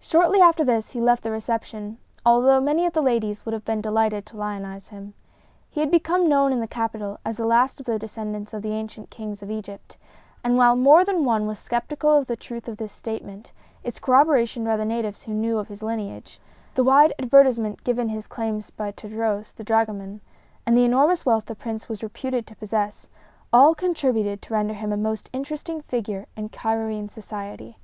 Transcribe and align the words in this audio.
Shortly 0.00 0.40
after 0.40 0.64
this 0.64 0.92
he 0.92 1.02
left 1.02 1.22
the 1.22 1.30
reception, 1.30 1.98
although 2.24 2.62
many 2.62 2.86
of 2.86 2.94
the 2.94 3.02
ladies 3.02 3.44
would 3.44 3.52
have 3.52 3.66
been 3.66 3.82
delighted 3.82 4.24
to 4.24 4.36
lionize 4.38 4.88
him. 4.88 5.12
He 5.68 5.80
had 5.80 5.90
become 5.90 6.30
known 6.30 6.50
in 6.50 6.60
the 6.60 6.66
capital 6.66 7.18
as 7.26 7.36
the 7.36 7.44
last 7.44 7.78
of 7.78 7.84
the 7.84 7.98
descendants 7.98 8.54
of 8.54 8.62
the 8.62 8.72
ancient 8.72 9.10
kings 9.10 9.42
of 9.42 9.50
Egypt; 9.50 9.98
and 10.42 10.56
while 10.56 10.76
more 10.76 11.04
than 11.04 11.26
one 11.26 11.46
was 11.46 11.58
skeptical 11.58 12.16
of 12.16 12.26
the 12.26 12.36
truth 12.38 12.68
of 12.68 12.78
this 12.78 12.90
statement, 12.90 13.52
its 13.84 14.00
corroboration 14.00 14.64
by 14.64 14.78
the 14.78 14.86
natives 14.86 15.24
who 15.24 15.34
knew 15.34 15.58
of 15.58 15.68
his 15.68 15.82
lineage, 15.82 16.40
the 16.74 16.82
wide 16.82 17.12
advertisement 17.18 17.84
given 17.84 18.08
his 18.08 18.26
claims 18.26 18.70
by 18.70 18.90
Tadros, 18.90 19.52
the 19.52 19.62
dragoman, 19.62 20.22
and 20.64 20.74
the 20.74 20.86
enormous 20.86 21.26
wealth 21.26 21.44
the 21.44 21.54
Prince 21.54 21.86
was 21.86 22.02
reputed 22.02 22.46
to 22.46 22.56
possess, 22.56 23.10
all 23.52 23.74
contributed 23.74 24.40
to 24.40 24.54
render 24.54 24.72
him 24.72 24.90
a 24.90 24.96
most 24.96 25.28
interesting 25.34 25.82
figure 25.82 26.24
in 26.34 26.48
Cairoene 26.48 27.10
society. 27.10 27.76